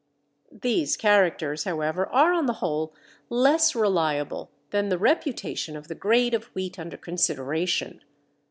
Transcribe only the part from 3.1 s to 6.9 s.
less reliable than the reputation of the grade of wheat